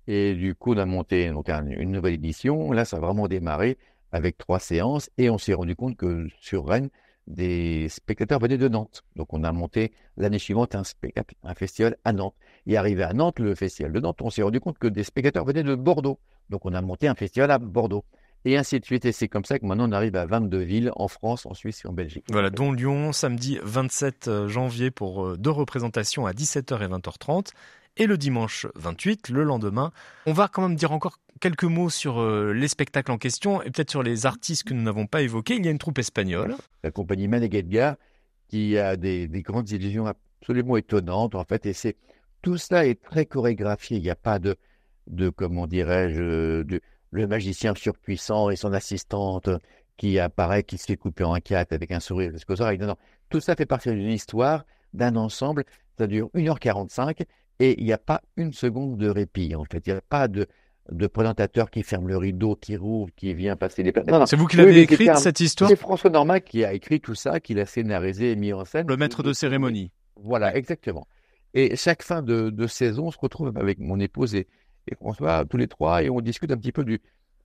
Et 0.08 0.34
du 0.34 0.56
coup, 0.56 0.74
on 0.74 0.78
a 0.78 0.86
monté 0.86 1.30
donc, 1.30 1.50
une 1.50 1.92
nouvelle 1.92 2.16
édition. 2.16 2.72
Là, 2.72 2.86
ça 2.86 2.98
a 2.98 3.00
vraiment 3.00 3.28
démarré 3.28 3.78
avec 4.12 4.38
trois 4.38 4.60
séances, 4.60 5.10
et 5.18 5.30
on 5.30 5.38
s'est 5.38 5.54
rendu 5.54 5.76
compte 5.76 5.96
que 5.96 6.28
sur 6.40 6.68
Rennes, 6.68 6.90
des 7.28 7.88
spectateurs 7.90 8.40
venaient 8.40 8.58
de 8.58 8.68
Nantes. 8.68 9.04
Donc 9.16 9.34
on 9.34 9.44
a 9.44 9.52
monté 9.52 9.94
l'année 10.18 10.40
suivante 10.40 10.76
un 10.76 10.84
spectacle, 10.84 11.36
un 11.44 11.54
festival 11.54 11.98
à 12.04 12.14
Nantes. 12.14 12.36
Et 12.68 12.78
arrivé 12.78 13.04
à 13.04 13.14
Nantes, 13.14 13.40
le 13.40 13.56
festival 13.56 13.92
de 13.92 14.00
Nantes, 14.00 14.22
on 14.22 14.30
s'est 14.30 14.42
rendu 14.42 14.60
compte 14.60 14.78
que 14.78 14.88
des 14.88 15.04
spectateurs 15.04 15.46
venaient 15.46 15.64
de 15.64 15.76
Bordeaux. 15.76 16.20
Donc 16.50 16.66
on 16.66 16.74
a 16.74 16.82
monté 16.82 17.08
un 17.08 17.16
festival 17.16 17.52
à 17.52 17.58
Bordeaux. 17.58 18.04
Et 18.46 18.58
ainsi 18.58 18.80
de 18.80 18.86
suite. 18.86 19.06
Et 19.06 19.12
c'est 19.12 19.28
comme 19.28 19.46
ça 19.46 19.60
que 19.60 19.66
maintenant 19.66 19.88
on 19.90 19.92
arrive 19.92 20.16
à 20.16 20.26
22 20.26 20.60
villes 20.60 20.92
en 20.96 21.08
France, 21.08 21.46
en 21.46 21.54
Suisse 21.54 21.84
et 21.86 21.88
en 21.88 21.94
Belgique. 21.94 22.26
Voilà, 22.32 22.50
dont 22.50 22.72
Lyon, 22.72 23.12
samedi 23.12 23.60
27 23.64 24.28
euh, 24.28 24.48
janvier 24.48 24.92
pour 24.92 25.26
euh, 25.26 25.38
deux 25.38 25.52
représentations 25.52 26.26
à 26.26 26.32
17h 26.32 26.82
et 26.82 26.88
20h30 26.88 27.52
et 27.98 28.08
le 28.08 28.18
dimanche 28.18 28.68
28, 28.76 29.30
le 29.30 29.44
lendemain. 29.44 29.92
On 30.26 30.34
va 30.34 30.48
quand 30.48 30.62
même 30.62 30.76
dire 30.76 30.92
encore 30.92 31.20
quelques 31.40 31.66
mots 31.66 31.90
sur 31.90 32.20
euh, 32.20 32.54
les 32.54 32.68
spectacles 32.68 33.12
en 33.12 33.18
question 33.18 33.62
et 33.62 33.70
peut-être 33.70 33.92
sur 33.92 34.04
les 34.04 34.26
artistes 34.26 34.64
que 34.64 34.74
nous 34.74 34.82
n'avons 34.82 35.08
pas 35.08 35.22
évoqués. 35.22 35.56
Il 35.56 35.66
y 35.66 35.68
a 35.68 35.72
une 35.72 35.78
troupe 35.78 36.00
espagnole. 36.00 36.56
La 36.84 36.92
compagnie 36.92 37.28
Maneguetga 37.28 37.98
qui 38.48 38.78
a 38.78 38.98
des, 38.98 39.28
grandes 39.28 39.70
illusions 39.70 40.06
absolument 40.08 40.78
étonnantes 40.78 41.36
en 41.36 41.44
fait 41.44 41.66
et 41.66 41.74
c'est 41.74 41.96
tout 42.42 42.58
cela 42.58 42.86
est 42.86 43.02
très 43.02 43.26
chorégraphié. 43.26 43.98
Il 43.98 44.04
n'y 44.04 44.10
a 44.10 44.16
pas 44.16 44.40
de, 44.40 44.56
de 45.08 45.30
comment 45.30 45.68
dirais-je, 45.68 46.64
de, 46.64 46.82
le 47.12 47.28
magicien 47.28 47.74
surpuissant 47.76 48.50
et 48.50 48.56
son 48.56 48.74
assistante 48.74 49.50
qui 49.98 50.18
apparaît, 50.18 50.64
qui 50.64 50.78
se 50.78 50.86
fait 50.86 50.98
couper 50.98 51.24
en 51.24 51.36
quatre 51.36 51.74
avec 51.74 51.92
un 51.92 52.00
sourire. 52.00 52.32
Non, 52.32 52.88
non. 52.88 52.96
Tout 53.30 53.40
ça 53.40 53.56
fait 53.56 53.66
partie 53.66 53.92
d'une 53.92 54.10
histoire, 54.10 54.66
d'un 54.94 55.16
ensemble. 55.16 55.64
Ça 55.98 56.08
dure 56.08 56.30
1h45 56.34 57.24
et 57.60 57.80
il 57.80 57.86
n'y 57.86 57.94
a 57.94 58.00
pas 58.00 58.22
une 58.38 58.54
seconde 58.54 58.98
de 58.98 59.10
répit. 59.10 59.54
En 59.56 59.66
fait, 59.66 59.86
il 59.86 59.94
n'y 59.94 59.98
a 59.98 60.02
pas 60.02 60.28
de, 60.28 60.48
de 60.90 61.08
présentateur 61.08 61.70
qui 61.70 61.84
ferme 61.84 62.08
le 62.08 62.18
rideau, 62.18 62.56
qui 62.56 62.76
rouvre, 62.76 63.10
qui 63.16 63.34
vient 63.34 63.56
passer 63.56 63.84
les 63.84 63.92
places. 63.92 64.30
C'est 64.30 64.36
vous 64.36 64.48
qui 64.48 64.58
l'avez 64.58 64.82
écrit 64.82 65.06
écrite, 65.06 65.18
cette 65.18 65.40
histoire? 65.40 65.70
C'est 65.70 65.76
François 65.76 66.10
Normand 66.10 66.40
qui 66.40 66.66
a 66.66 66.74
écrit 66.74 67.00
tout 67.00 67.16
ça, 67.16 67.40
qui 67.40 67.54
l'a 67.54 67.66
scénarisé 67.66 68.32
et 68.32 68.36
mis 68.36 68.54
en 68.54 68.66
scène. 68.66 68.88
Le 68.88 68.98
maître 68.98 69.22
de 69.22 69.34
cérémonie. 69.34 69.92
Voilà, 70.16 70.56
exactement. 70.56 71.08
Et 71.54 71.76
chaque 71.76 72.02
fin 72.02 72.22
de, 72.22 72.68
saison, 72.68 73.08
on 73.08 73.12
se 73.12 73.20
retrouve 73.20 73.52
avec 73.56 73.80
mon 73.80 74.00
épouse 74.00 74.36
et, 74.36 74.48
François, 74.96 75.46
tous 75.46 75.58
les 75.58 75.68
trois, 75.68 76.04
et 76.04 76.10
on 76.10 76.22
discute 76.22 76.52
un 76.52 76.58
petit 76.58 76.72
peu 76.72 76.84
du, 76.84 77.02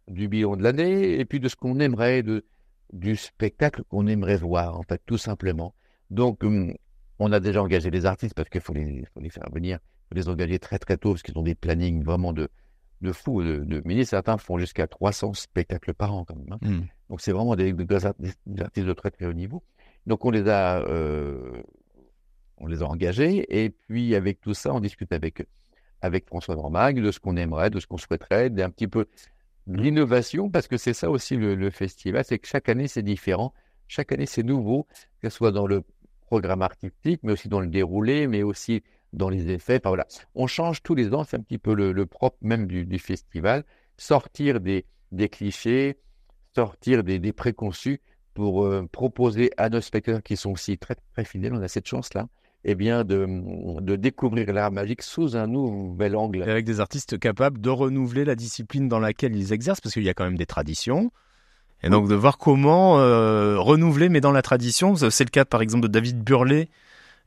du 0.09 0.29
bilan 0.29 0.57
de 0.57 0.63
l'année 0.63 1.19
et 1.19 1.25
puis 1.25 1.41
de 1.41 1.49
ce 1.49 1.57
qu'on 1.57 1.79
aimerait, 1.79 2.23
de, 2.23 2.45
du 2.93 3.17
spectacle 3.17 3.83
qu'on 3.85 4.07
aimerait 4.07 4.37
voir, 4.37 4.79
en 4.79 4.83
fait, 4.83 5.01
tout 5.07 5.19
simplement. 5.19 5.75
Donc, 6.11 6.43
hum, 6.45 6.75
on 7.19 7.33
a 7.33 7.41
déjà 7.41 7.63
engagé 7.63 7.91
les 7.91 8.07
artistes 8.07 8.35
parce 8.35 8.49
qu'il 8.49 8.61
faut 8.61 8.73
les, 8.73 9.05
faut 9.13 9.21
les 9.21 9.31
faire 9.31 9.49
venir 9.53 9.79
les 10.13 10.29
engager 10.29 10.59
très 10.59 10.79
très 10.79 10.97
tôt 10.97 11.11
parce 11.13 11.23
qu'ils 11.23 11.39
ont 11.39 11.43
des 11.43 11.55
plannings 11.55 12.05
vraiment 12.05 12.33
de, 12.33 12.49
de 13.01 13.13
fous. 13.13 13.43
De, 13.43 13.59
de 13.59 14.03
certains 14.05 14.39
font 14.39 14.59
jusqu'à 14.59 14.87
300 14.87 15.35
spectacles 15.35 15.95
par 15.95 16.15
an 16.15 16.25
quand 16.25 16.37
même. 16.37 16.53
Hein. 16.53 16.59
Hmm. 16.63 16.87
Donc 17.11 17.21
c'est 17.21 17.33
vraiment 17.33 17.57
des, 17.57 17.75
artistes 17.95 18.87
de 18.87 18.93
très 18.93 19.11
très 19.11 19.27
haut 19.27 19.33
niveau. 19.33 19.63
Donc 20.07 20.25
on 20.25 20.31
les 20.31 20.49
a, 20.49 20.81
euh, 20.81 21.63
on 22.59 22.67
les 22.67 22.83
a 22.83 22.87
engagés 22.87 23.65
et 23.65 23.71
puis 23.71 24.15
avec 24.15 24.41
tout 24.41 24.55
ça, 24.55 24.73
on 24.73 24.81
discute 24.81 25.13
avec 25.13 25.47
avec 26.03 26.27
François 26.27 26.57
Normag 26.57 27.01
de 27.01 27.11
ce 27.11 27.21
qu'on 27.21 27.37
aimerait, 27.37 27.71
de 27.71 27.81
ce 27.81 27.87
qu'on 27.87 27.99
souhaiterait, 27.99 28.51
d'un 28.51 28.71
petit 28.71 28.89
peu 28.89 29.07
l'innovation 29.67 30.51
parce 30.51 30.69
que 30.69 30.77
c'est 30.77 30.95
ça 30.95 31.11
aussi 31.11 31.37
le, 31.37 31.55
le 31.55 31.71
festival, 31.71 32.25
c'est 32.25 32.39
que 32.39 32.47
chaque 32.47 32.69
année 32.69 32.89
c'est 32.89 33.03
différent, 33.03 33.53
chaque 33.89 34.13
année 34.13 34.27
c'est 34.27 34.43
nouveau, 34.43 34.87
que 35.21 35.29
ce 35.29 35.37
soit 35.37 35.53
dans 35.53 35.67
le 35.67 35.83
programme 36.27 36.63
artistique, 36.63 37.21
mais 37.23 37.33
aussi 37.33 37.49
dans 37.49 37.61
le 37.61 37.69
déroulé, 37.69 38.27
mais 38.27 38.43
aussi 38.43 38.83
dans 39.13 39.29
les 39.31 39.51
effets. 39.51 39.81
voilà. 39.85 40.07
On 40.35 40.47
change 40.47 40.83
tous 40.83 40.95
les 40.95 41.15
ans, 41.15 41.25
c'est 41.25 41.37
un 41.37 41.41
petit 41.41 41.59
peu 41.59 41.75
le, 41.75 42.07
propre 42.07 42.37
même 42.43 42.67
du, 42.67 42.99
festival, 42.99 43.65
sortir 43.97 44.61
des, 44.61 44.85
clichés, 45.31 45.99
sortir 46.55 47.03
des, 47.03 47.19
des 47.19 47.33
préconçus 47.33 48.01
pour 48.35 48.67
euh, 48.67 48.87
proposer 48.91 49.51
à 49.57 49.71
nos 49.71 49.81
spectateurs 49.81 50.23
qui 50.23 50.37
sont 50.37 50.53
aussi 50.53 50.77
très, 50.77 50.97
très 51.15 51.25
fidèles, 51.25 51.55
on 51.55 51.63
a 51.63 51.69
cette 51.69 51.87
chance-là, 51.87 52.29
eh 52.69 52.75
bien, 52.75 53.05
de, 53.05 53.27
de 53.81 53.95
découvrir 53.97 54.53
l'art 54.53 54.73
magique 54.73 55.01
sous 55.03 55.37
un 55.37 55.47
nouvel 55.47 56.17
angle. 56.17 56.41
Et 56.47 56.51
avec 56.51 56.65
des 56.65 56.81
artistes 56.81 57.17
capables 57.19 57.61
de 57.61 57.71
renouveler 57.71 58.25
la 58.25 58.35
discipline 58.35 58.89
dans 58.89 58.99
laquelle 58.99 59.37
ils 59.37 59.53
exercent, 59.53 59.81
parce 59.81 59.93
qu'il 59.95 60.03
y 60.03 60.09
a 60.09 60.15
quand 60.15 60.25
même 60.25 60.37
des 60.37 60.47
traditions. 60.47 61.11
Et 61.83 61.89
donc 61.91 62.09
de 62.09 62.15
voir 62.17 62.39
comment 62.39 62.99
euh, 62.99 63.59
renouveler, 63.61 64.09
mais 64.09 64.21
dans 64.21 64.33
la 64.33 64.43
tradition. 64.43 64.97
C'est 64.97 65.25
le 65.25 65.31
cas 65.31 65.45
par 65.45 65.63
exemple 65.63 65.83
de 65.85 65.89
David 65.89 66.23
Burlet, 66.25 66.69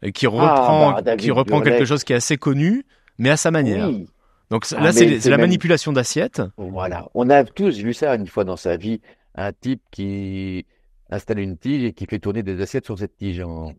euh, 0.03 0.11
qui 0.11 0.27
reprend, 0.27 0.91
bah, 0.93 1.01
David 1.01 1.21
qui 1.21 1.31
reprend 1.31 1.59
Burlet. 1.59 1.71
quelque 1.77 1.85
chose 1.85 2.03
qui 2.03 2.13
est 2.13 2.17
assez 2.17 2.35
connu, 2.37 2.83
mais 3.17 3.29
à 3.29 3.37
sa 3.37 3.49
manière. 3.51 3.87
Oui, 3.89 4.07
Donc 4.49 4.65
Ah, 4.75 4.81
là, 4.83 4.91
c'est 4.91 5.05
la 5.29 5.37
même- 5.37 5.41
manipulation 5.47 5.93
d'assiettes. 5.93 6.41
voilà. 6.57 7.07
On 7.13 7.29
a 7.29 7.43
tous 7.45 7.77
vu 7.77 7.93
ça 7.93 8.13
une 8.15 8.27
fois 8.27 8.43
dans 8.43 8.57
sa 8.57 8.75
vie, 8.75 8.99
un 9.35 9.53
type 9.53 9.81
qui 9.91 10.65
installe 11.11 11.39
une 11.39 11.55
tige 11.57 11.83
et 11.85 11.93
qui 11.93 12.05
fait 12.07 12.19
tourner 12.19 12.43
des 12.43 12.59
assiettes 12.61 12.85
sur 12.85 12.97
cette 12.99 13.15
tige 13.15 13.39
en, 13.41 13.73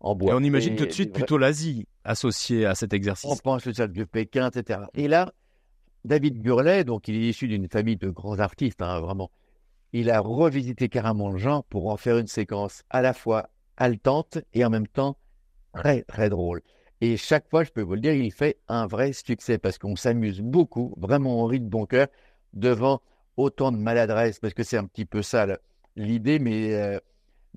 en 0.00 0.14
bois. 0.14 0.32
Et 0.32 0.36
on 0.36 0.40
imagine 0.40 0.74
Et 0.74 0.76
tout 0.76 0.86
de 0.86 0.92
suite 0.92 1.12
plutôt 1.12 1.38
l'Asie 1.38 1.86
associée 2.04 2.66
à 2.66 2.74
cet 2.74 2.92
On 2.92 2.96
exercice. 2.96 3.40
pense 3.42 3.64
le 3.66 3.72
cercle 3.72 3.92
de 3.92 4.04
Pékin, 4.04 4.50
etc. 4.50 4.80
Et 4.94 5.08
là, 5.08 5.32
David 6.04 6.40
Burlet, 6.40 6.84
donc 6.84 7.08
il 7.08 7.16
est 7.16 7.28
issu 7.28 7.48
d'une 7.48 7.68
famille 7.68 7.96
de 7.96 8.10
grands 8.10 8.38
artistes, 8.38 8.82
hein, 8.82 9.00
vraiment. 9.00 9.30
Il 9.92 10.10
a 10.10 10.20
revisité 10.20 10.88
carrément 10.88 11.30
le 11.30 11.38
genre 11.38 11.64
pour 11.64 11.88
en 11.88 11.96
faire 11.96 12.18
une 12.18 12.26
séquence 12.26 12.82
à 12.90 13.02
la 13.02 13.12
fois 13.12 13.48
haletante 13.76 14.38
et 14.52 14.64
en 14.64 14.70
même 14.70 14.86
temps 14.86 15.16
très, 15.72 16.02
très 16.02 16.28
drôle. 16.28 16.62
Et 17.00 17.16
chaque 17.16 17.48
fois, 17.48 17.64
je 17.64 17.70
peux 17.70 17.82
vous 17.82 17.94
le 17.94 18.00
dire, 18.00 18.12
il 18.12 18.32
fait 18.32 18.58
un 18.68 18.86
vrai 18.86 19.12
succès 19.12 19.58
parce 19.58 19.78
qu'on 19.78 19.96
s'amuse 19.96 20.40
beaucoup, 20.40 20.94
vraiment 20.96 21.42
on 21.42 21.46
rit 21.46 21.60
de 21.60 21.68
bon 21.68 21.86
cœur 21.86 22.08
devant 22.54 23.00
autant 23.36 23.70
de 23.70 23.76
maladresse, 23.76 24.40
parce 24.40 24.52
que 24.52 24.64
c'est 24.64 24.76
un 24.76 24.84
petit 24.84 25.04
peu 25.04 25.22
ça 25.22 25.46
l'idée, 25.94 26.38
mais, 26.40 26.74
euh, 26.74 26.98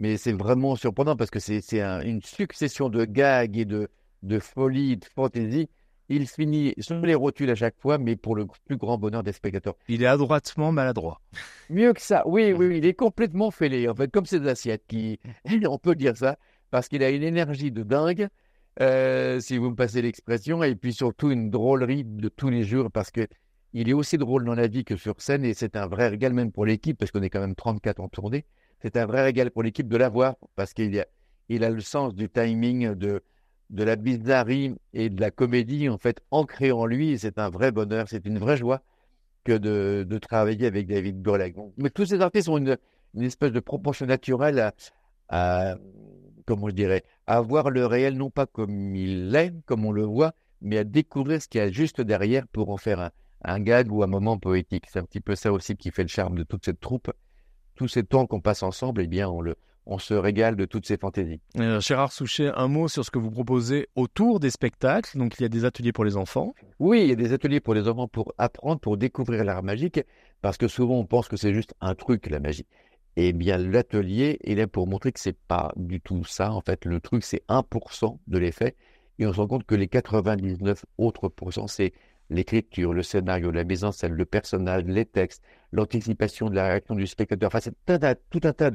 mais 0.01 0.17
c'est 0.17 0.33
vraiment 0.33 0.75
surprenant 0.75 1.15
parce 1.15 1.29
que 1.31 1.39
c'est 1.39 1.61
c'est 1.61 1.79
un- 1.81 2.01
une 2.01 2.21
succession 2.23 2.89
de 2.89 3.05
gags 3.05 3.55
et 3.57 3.65
de, 3.65 3.87
de 4.23 4.39
folie, 4.39 4.97
de 4.97 5.05
fantaisie. 5.05 5.69
Il 6.09 6.27
finit 6.27 6.73
sur 6.79 6.97
les 7.05 7.15
rotules 7.15 7.51
à 7.51 7.55
chaque 7.55 7.79
fois, 7.79 7.97
mais 7.99 8.15
pour 8.17 8.35
le 8.35 8.45
plus 8.65 8.77
grand 8.77 8.97
bonheur 8.97 9.23
des 9.23 9.31
spectateurs. 9.31 9.75
Il 9.87 10.03
est 10.03 10.07
adroitement 10.07 10.71
maladroit. 10.73 11.21
Mieux 11.69 11.93
que 11.93 12.01
ça, 12.01 12.23
oui, 12.27 12.51
oui, 12.51 12.65
oui, 12.67 12.77
il 12.79 12.85
est 12.85 12.93
complètement 13.05 13.51
fêlé, 13.51 13.87
en 13.87 13.95
fait, 13.95 14.11
comme 14.11 14.25
ces 14.25 14.45
assiettes 14.47 14.83
qui, 14.87 15.19
on 15.67 15.77
peut 15.77 15.95
dire 15.95 16.17
ça, 16.17 16.37
parce 16.71 16.89
qu'il 16.89 17.03
a 17.03 17.11
une 17.11 17.23
énergie 17.23 17.71
de 17.71 17.83
dingue, 17.83 18.27
euh, 18.81 19.39
si 19.39 19.57
vous 19.57 19.69
me 19.69 19.75
passez 19.75 20.01
l'expression, 20.01 20.63
et 20.63 20.75
puis 20.75 20.93
surtout 20.93 21.29
une 21.31 21.49
drôlerie 21.51 22.03
de 22.03 22.27
tous 22.29 22.49
les 22.49 22.63
jours, 22.63 22.89
parce 22.91 23.11
que 23.11 23.27
il 23.73 23.87
est 23.87 23.93
aussi 23.93 24.17
drôle 24.17 24.43
dans 24.43 24.55
la 24.55 24.67
vie 24.67 24.83
que 24.83 24.97
sur 24.97 25.21
scène, 25.21 25.45
et 25.45 25.53
c'est 25.53 25.77
un 25.77 25.87
vrai 25.87 26.09
régal 26.09 26.33
même 26.33 26.51
pour 26.51 26.65
l'équipe, 26.65 26.97
parce 26.97 27.11
qu'on 27.11 27.21
est 27.21 27.29
quand 27.29 27.39
même 27.39 27.55
34 27.55 28.01
en 28.01 28.09
tournée, 28.09 28.45
c'est 28.81 28.97
un 28.97 29.05
vrai 29.05 29.23
régal 29.23 29.51
pour 29.51 29.63
l'équipe 29.63 29.87
de 29.87 29.97
l'avoir, 29.97 30.35
parce 30.55 30.73
qu'il 30.73 30.97
a, 30.99 31.69
le 31.69 31.81
sens 31.81 32.15
du 32.15 32.29
timing, 32.29 32.93
de, 32.95 33.21
la 33.71 33.95
bizarrerie 33.95 34.75
et 34.93 35.09
de 35.09 35.21
la 35.21 35.31
comédie, 35.31 35.89
en 35.89 35.97
fait, 35.97 36.21
ancré 36.31 36.71
en 36.71 36.85
lui, 36.85 37.17
c'est 37.19 37.39
un 37.39 37.49
vrai 37.49 37.71
bonheur, 37.71 38.07
c'est 38.09 38.25
une 38.25 38.39
vraie 38.39 38.57
joie 38.57 38.81
que 39.43 39.57
de, 39.57 40.17
travailler 40.17 40.67
avec 40.67 40.87
David 40.87 41.21
Burlak. 41.21 41.55
Mais 41.77 41.89
tous 41.89 42.05
ces 42.05 42.21
artistes 42.21 42.49
ont 42.49 42.57
une, 42.57 42.77
espèce 43.19 43.51
de 43.51 43.59
proportion 43.59 44.05
naturelle 44.05 44.71
à, 45.29 45.75
comment 46.45 46.69
je 46.69 46.75
dirais, 46.75 47.03
voir 47.27 47.69
le 47.69 47.85
réel 47.85 48.17
non 48.17 48.29
pas 48.29 48.45
comme 48.45 48.95
il 48.95 49.35
est, 49.35 49.53
comme 49.65 49.85
on 49.85 49.91
le 49.91 50.03
voit, 50.03 50.33
mais 50.61 50.77
à 50.77 50.83
découvrir 50.83 51.41
ce 51.41 51.47
qu'il 51.47 51.59
y 51.59 51.63
a 51.63 51.71
juste 51.71 52.01
derrière 52.01 52.47
pour 52.47 52.69
en 52.69 52.77
faire 52.77 52.99
un, 52.99 53.11
un 53.43 53.59
gag 53.59 53.91
ou 53.91 54.03
un 54.03 54.07
moment 54.07 54.37
poétique. 54.37 54.85
C'est 54.89 54.99
un 54.99 55.03
petit 55.03 55.21
peu 55.21 55.35
ça 55.35 55.51
aussi 55.51 55.75
qui 55.75 55.91
fait 55.91 56.03
le 56.03 56.07
charme 56.07 56.35
de 56.37 56.43
toute 56.43 56.65
cette 56.65 56.79
troupe. 56.79 57.11
Tous 57.81 57.87
ces 57.87 58.03
temps 58.03 58.27
qu'on 58.27 58.41
passe 58.41 58.61
ensemble, 58.61 59.01
eh 59.01 59.07
bien, 59.07 59.27
on, 59.27 59.41
le, 59.41 59.55
on 59.87 59.97
se 59.97 60.13
régale 60.13 60.55
de 60.55 60.65
toutes 60.65 60.85
ces 60.85 60.97
fantaisies. 60.97 61.41
Euh, 61.57 61.79
Gérard 61.79 62.11
Souchet, 62.11 62.51
un 62.53 62.67
mot 62.67 62.87
sur 62.87 63.03
ce 63.03 63.09
que 63.09 63.17
vous 63.17 63.31
proposez 63.31 63.87
autour 63.95 64.39
des 64.39 64.51
spectacles. 64.51 65.17
Donc 65.17 65.39
il 65.39 65.41
y 65.41 65.45
a 65.47 65.49
des 65.49 65.65
ateliers 65.65 65.91
pour 65.91 66.05
les 66.05 66.15
enfants. 66.15 66.53
Oui, 66.77 67.01
il 67.01 67.09
y 67.09 67.11
a 67.11 67.15
des 67.15 67.33
ateliers 67.33 67.59
pour 67.59 67.73
les 67.73 67.87
enfants 67.87 68.07
pour 68.07 68.35
apprendre, 68.37 68.79
pour 68.79 68.97
découvrir 68.97 69.43
l'art 69.43 69.63
magique, 69.63 69.99
parce 70.43 70.57
que 70.57 70.67
souvent 70.67 70.99
on 70.99 71.05
pense 71.05 71.27
que 71.27 71.37
c'est 71.37 71.55
juste 71.55 71.73
un 71.81 71.95
truc, 71.95 72.29
la 72.29 72.39
magie. 72.39 72.67
Eh 73.15 73.33
bien, 73.33 73.57
l'atelier 73.57 74.37
est 74.43 74.53
là 74.53 74.67
pour 74.67 74.85
montrer 74.85 75.11
que 75.11 75.19
c'est 75.19 75.35
pas 75.47 75.71
du 75.75 76.01
tout 76.01 76.23
ça. 76.23 76.53
En 76.53 76.61
fait, 76.61 76.85
le 76.85 76.99
truc, 76.99 77.23
c'est 77.23 77.41
1% 77.49 78.19
de 78.27 78.37
l'effet. 78.37 78.75
Et 79.17 79.25
on 79.25 79.33
se 79.33 79.39
rend 79.39 79.47
compte 79.47 79.65
que 79.65 79.73
les 79.73 79.87
99 79.87 80.85
autres 80.99 81.29
pourcents, 81.29 81.67
c'est 81.67 81.93
l'écriture, 82.31 82.93
le 82.93 83.03
scénario, 83.03 83.51
la 83.51 83.63
mise 83.63 83.83
en 83.83 83.91
scène, 83.91 84.13
le 84.13 84.25
personnage, 84.25 84.83
les 84.85 85.05
textes, 85.05 85.43
l'anticipation 85.71 86.49
de 86.49 86.55
la 86.55 86.67
réaction 86.69 86.95
du 86.95 87.05
spectateur. 87.07 87.47
Enfin, 87.47 87.59
c'est 87.59 87.75
tout 88.29 88.41
un 88.43 88.53
tas- 88.53 88.71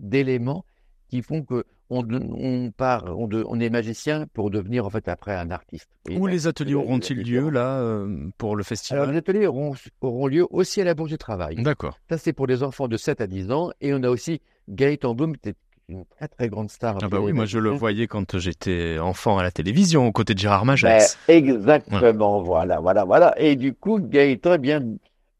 d'éléments 0.00 0.64
qui 1.08 1.22
font 1.22 1.42
que 1.42 1.64
on, 1.88 2.04
on 2.12 2.72
part, 2.72 3.04
on, 3.16 3.28
de- 3.28 3.44
on 3.48 3.60
est 3.60 3.70
magicien 3.70 4.26
pour 4.34 4.50
devenir 4.50 4.84
en 4.86 4.90
fait 4.90 5.06
après 5.08 5.36
un 5.36 5.52
artiste. 5.52 5.88
Et 6.08 6.16
Où 6.18 6.26
là, 6.26 6.32
les 6.32 6.46
ateliers 6.48 6.74
auront-ils 6.74 7.22
lieu 7.22 7.48
là 7.48 7.78
euh, 7.78 8.28
pour 8.38 8.56
le 8.56 8.60
Alors, 8.60 8.66
festival 8.66 9.10
les 9.12 9.18
ateliers 9.18 9.46
auront, 9.46 9.74
auront 10.00 10.26
lieu 10.26 10.44
aussi 10.50 10.80
à 10.80 10.84
la 10.84 10.94
Bourse 10.94 11.10
du 11.10 11.16
Travail. 11.18 11.54
D'accord. 11.62 11.96
Ça, 12.10 12.18
c'est 12.18 12.32
pour 12.32 12.48
les 12.48 12.64
enfants 12.64 12.88
de 12.88 12.96
7 12.96 13.20
à 13.20 13.28
10 13.28 13.52
ans. 13.52 13.70
Et 13.80 13.94
on 13.94 14.02
a 14.02 14.08
aussi 14.08 14.40
Gaëtan 14.68 15.14
est 15.44 15.54
une 15.88 16.04
très 16.06 16.28
très 16.28 16.48
grande 16.48 16.70
star. 16.70 16.98
Ah 17.00 17.08
bah 17.08 17.20
oui, 17.20 17.32
moi 17.32 17.46
je 17.46 17.58
le 17.58 17.70
vois. 17.70 17.78
voyais 17.78 18.06
quand 18.06 18.38
j'étais 18.38 18.98
enfant 18.98 19.38
à 19.38 19.42
la 19.42 19.50
télévision, 19.50 20.06
aux 20.06 20.12
côtés 20.12 20.34
de 20.34 20.38
Gérard 20.38 20.64
Majax. 20.64 21.16
Ben, 21.28 21.34
exactement, 21.34 22.42
voilà, 22.42 22.80
voilà, 22.80 23.04
voilà. 23.04 23.34
Et 23.40 23.56
du 23.56 23.72
coup, 23.74 23.98
Gaëtan, 24.00 24.54
eh 24.54 24.58
bien, 24.58 24.82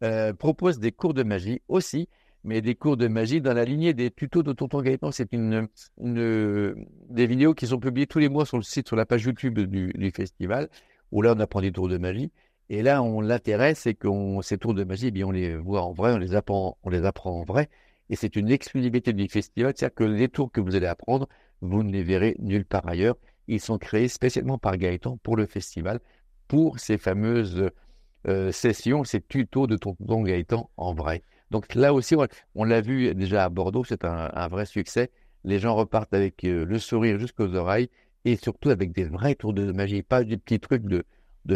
euh, 0.03 0.33
propose 0.33 0.79
des 0.79 0.93
cours 0.93 1.15
de 1.15 1.23
magie 1.23 1.61
aussi, 1.69 2.09
mais 2.45 2.61
des 2.63 2.75
cours 2.75 2.97
de 2.97 3.09
magie 3.09 3.41
dans 3.41 3.53
la 3.55 3.65
lignée 3.65 3.93
des 3.93 4.11
tutos 4.11 4.43
de 4.43 4.53
Tonton 4.53 4.81
Gaëtan. 4.83 5.11
C'est 5.11 5.33
une, 5.33 5.69
une- 6.01 6.87
des 7.11 7.27
vidéos 7.27 7.55
qui 7.55 7.67
sont 7.67 7.79
publiées 7.79 8.07
tous 8.07 8.19
les 8.19 8.29
mois 8.29 8.47
sur 8.47 8.57
le 8.57 8.63
site, 8.63 8.87
sur 8.89 8.97
la 8.97 9.07
page 9.07 9.25
YouTube 9.25 9.59
du, 9.61 9.93
du 9.95 10.11
festival, 10.11 10.69
où 11.13 11.23
là, 11.23 11.35
on 11.37 11.41
apprend 11.41 11.61
des 11.61 11.73
tours 11.73 11.89
de 11.89 11.99
magie. 11.99 12.31
Et 12.69 12.83
là, 12.83 13.03
on 13.03 13.21
l'intéresse, 13.21 13.81
c'est 13.81 13.95
qu'on 13.95 14.43
ces 14.43 14.59
tours 14.59 14.75
de 14.75 14.85
magie, 14.85 15.09
eh 15.09 15.11
bien, 15.11 15.27
on 15.27 15.31
les 15.31 15.57
voit 15.57 15.83
en 15.83 15.93
vrai, 15.93 16.13
on 16.15 16.19
les 16.19 16.35
apprend, 16.35 16.77
on 16.83 16.91
les 16.91 17.05
apprend 17.05 17.41
en 17.41 17.45
vrai. 17.45 17.69
Et 18.11 18.17
c'est 18.17 18.37
une 18.37 18.51
exclusivité 18.51 19.13
du 19.13 19.29
festival, 19.29 19.73
c'est-à-dire 19.77 19.95
que 19.95 20.05
les 20.05 20.29
tours 20.29 20.53
que 20.53 20.61
vous 20.61 20.77
allez 20.77 20.87
apprendre, 20.87 21.29
vous 21.61 21.83
ne 21.83 21.91
les 21.91 22.03
verrez 22.03 22.37
nulle 22.39 22.65
part 22.65 22.87
ailleurs. 22.87 23.17
Ils 23.49 23.61
sont 23.61 23.79
créés 23.79 24.09
spécialement 24.09 24.59
par 24.59 24.77
Gaëtan 24.77 25.19
pour 25.23 25.37
le 25.37 25.47
festival, 25.47 26.01
pour 26.49 26.79
ces 26.79 26.99
fameuses 26.99 27.71
euh, 28.29 28.53
sessions, 28.53 29.05
ces 29.05 29.21
tutos 29.21 29.67
de 29.67 29.77
Tonton 29.77 30.23
Gaëtan 30.23 30.71
en 30.77 30.95
vrai. 30.95 31.23
Donc 31.51 31.75
là 31.75 31.95
aussi, 31.95 32.17
on, 32.55 32.65
l'a 32.65 32.81
vu 32.81 33.15
déjà 33.15 33.45
à 33.45 33.49
Bordeaux, 33.49 33.85
c'est 33.85 34.05
un, 34.05 34.49
vrai 34.49 34.67
succès. 34.67 35.11
Les 35.45 35.61
gens 35.61 35.77
repartent 35.77 36.15
avec 36.15 36.45
euh, 36.45 36.65
le 36.65 36.79
sourire 36.79 37.19
jusqu'aux 37.21 37.55
oreilles 37.55 37.89
et 38.25 38.37
surtout 38.37 38.71
avec 38.71 38.93
des 38.93 39.05
vrais 39.05 39.37
tours 39.37 39.53
de 39.53 39.71
magie, 39.71 40.03
pas 40.03 40.25
des 40.25 40.37
petits 40.37 40.59
trucs 40.59 40.85
de, 40.85 41.05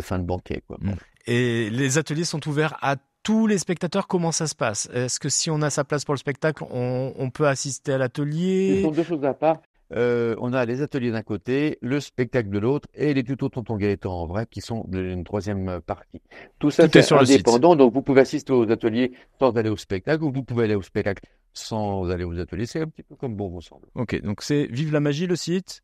fin 0.00 0.20
de 0.20 0.24
banquet. 0.24 0.62
Quoi. 0.66 0.78
Mm. 0.80 0.94
Et 1.26 1.70
les 1.70 1.98
ateliers 1.98 2.24
sont 2.24 2.46
ouverts 2.48 2.78
à 2.82 2.96
tous 3.30 3.46
les 3.46 3.58
spectateurs. 3.58 4.08
Comment 4.08 4.32
ça 4.32 4.48
se 4.48 4.56
passe? 4.56 4.88
Est-ce 4.92 5.20
que 5.20 5.28
si 5.28 5.50
on 5.50 5.62
a 5.62 5.70
sa 5.70 5.84
place 5.84 6.04
pour 6.04 6.14
le 6.14 6.18
spectacle, 6.18 6.64
on, 6.70 7.12
on 7.16 7.30
peut 7.30 7.46
assister 7.46 7.92
à 7.92 7.94
Ce 7.94 8.00
l'atelier 8.00 8.82
sont 8.82 8.90
deux 8.90 9.04
choses 9.04 9.24
à 9.24 9.34
part. 9.34 9.58
Euh, 9.92 10.34
on 10.38 10.52
a 10.52 10.64
les 10.64 10.82
ateliers 10.82 11.12
d'un 11.12 11.22
côté, 11.22 11.78
le 11.80 12.00
spectacle 12.00 12.48
de 12.48 12.58
l'autre 12.58 12.88
et 12.94 13.14
les 13.14 13.22
tutos 13.22 13.48
Tonton 13.48 13.76
Gaëtan 13.76 14.12
en 14.12 14.26
vrai 14.26 14.46
qui 14.50 14.60
sont 14.60 14.84
une 14.92 15.22
troisième 15.22 15.80
partie. 15.80 16.20
Tout 16.58 16.70
ça, 16.72 16.88
c'est 16.88 17.02
sur 17.02 17.18
le 17.18 17.24
site. 17.24 17.34
indépendant, 17.36 17.76
donc 17.76 17.92
vous 17.92 18.02
pouvez 18.02 18.20
assister 18.20 18.52
aux 18.52 18.68
ateliers 18.68 19.12
sans 19.38 19.56
aller 19.56 19.70
au 19.70 19.76
spectacle 19.76 20.24
ou 20.24 20.32
vous 20.32 20.42
pouvez 20.42 20.64
aller 20.64 20.76
au 20.76 20.82
spectacle 20.82 21.22
sans 21.52 22.10
aller 22.10 22.24
aux 22.24 22.38
ateliers. 22.38 22.66
C'est 22.66 22.80
un 22.80 22.86
petit 22.86 23.04
peu 23.04 23.14
comme 23.14 23.36
bon 23.36 23.48
vous 23.48 23.60
semble. 23.60 23.86
Ok, 23.94 24.20
donc 24.22 24.42
c'est 24.42 24.66
Vive 24.70 24.92
la 24.92 25.00
magie 25.00 25.26
le 25.28 25.36
site? 25.36 25.82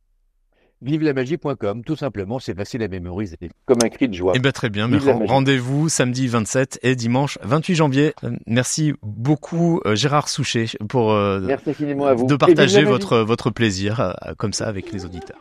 Vivelamagie.com, 0.82 1.82
tout 1.84 1.96
simplement, 1.96 2.38
c'est 2.38 2.54
facile 2.54 2.82
à 2.82 2.88
mémoriser, 2.88 3.38
comme 3.64 3.78
un 3.82 3.88
cri 3.88 4.08
de 4.08 4.14
joie. 4.14 4.32
Eh 4.36 4.38
bien 4.38 4.52
très 4.52 4.68
bien, 4.68 4.88
rendez-vous 5.26 5.88
samedi 5.88 6.28
27 6.28 6.80
et 6.82 6.94
dimanche 6.94 7.38
28 7.42 7.74
janvier. 7.74 8.14
Euh, 8.24 8.30
Merci 8.46 8.92
beaucoup 9.02 9.80
euh, 9.86 9.94
Gérard 9.94 10.28
Souchet 10.28 10.66
pour 10.88 11.12
euh, 11.12 11.40
Merci 11.40 11.70
infiniment 11.70 12.06
à 12.06 12.14
vous. 12.14 12.26
de 12.26 12.36
partager 12.36 12.84
votre, 12.84 13.18
votre 13.18 13.50
plaisir 13.50 14.00
euh, 14.00 14.12
comme 14.36 14.52
ça 14.52 14.66
avec 14.66 14.92
les 14.92 15.04
auditeurs. 15.04 15.38